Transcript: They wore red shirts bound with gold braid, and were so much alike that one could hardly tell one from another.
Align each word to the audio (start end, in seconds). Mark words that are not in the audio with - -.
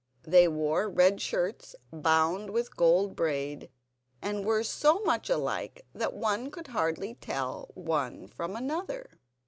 They 0.23 0.47
wore 0.47 0.89
red 0.89 1.21
shirts 1.21 1.75
bound 1.93 2.49
with 2.49 2.75
gold 2.75 3.15
braid, 3.15 3.69
and 4.19 4.43
were 4.43 4.63
so 4.63 4.99
much 5.03 5.29
alike 5.29 5.85
that 5.93 6.15
one 6.15 6.49
could 6.49 6.69
hardly 6.69 7.13
tell 7.13 7.69
one 7.75 8.27
from 8.27 8.55
another. 8.55 9.11